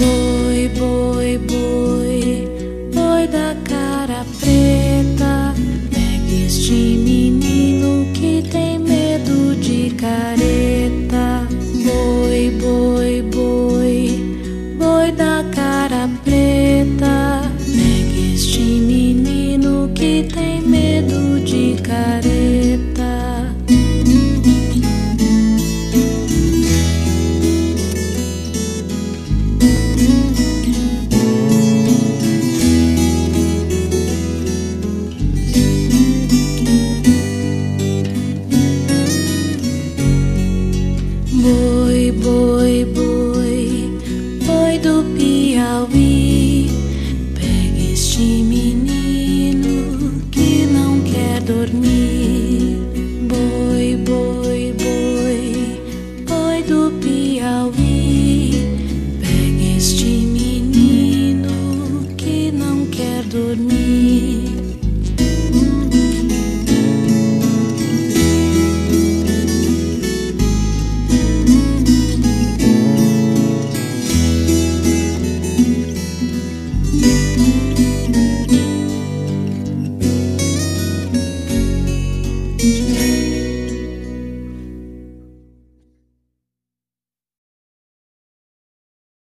Boi, 0.00 0.70
boi, 0.78 1.36
boi, 1.46 2.48
boi 2.94 3.26
da 3.28 3.54
cara 3.68 4.24
preta, 4.40 5.54
pega 5.90 6.46
este 6.46 6.72
menino 6.72 8.10
que 8.14 8.42
tem 8.50 8.78
medo 8.78 9.54
de 9.56 9.90
careta. 9.90 11.46
Boi, 11.84 12.50
boi, 12.62 13.22
boi, 13.30 14.78
boi 14.78 15.12
da 15.12 15.44
cara 15.54 16.08
preta, 16.24 17.42
pega 17.58 18.34
este 18.34 18.62
menino 18.62 19.90
que 19.94 20.26
tem 20.32 20.62
medo 20.62 21.38
de 21.40 21.76
careta. 21.82 22.29